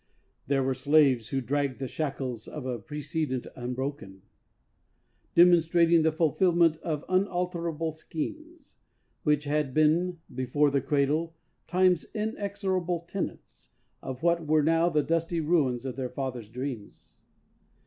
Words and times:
There 0.47 0.63
were 0.63 0.73
slaves 0.73 1.29
who 1.29 1.41
dragged 1.41 1.77
the 1.77 1.87
shackles 1.87 2.47
of 2.47 2.65
a 2.65 2.79
precedent 2.79 3.45
unbroken, 3.55 4.23
Demonstrating 5.35 6.01
the 6.01 6.11
fulfilment 6.11 6.77
of 6.77 7.05
unalterable 7.07 7.91
schemes, 7.93 8.77
Which 9.21 9.43
had 9.43 9.75
been, 9.75 10.17
before 10.33 10.71
the 10.71 10.81
cradle, 10.81 11.35
Time's 11.67 12.05
inexorable 12.15 13.01
tenants 13.01 13.73
Of 14.01 14.23
what 14.23 14.47
were 14.47 14.63
now 14.63 14.89
the 14.89 15.03
dusty 15.03 15.39
ruins 15.39 15.85
of 15.85 15.97
their 15.97 16.09
father's 16.09 16.49
dreams. 16.49 17.19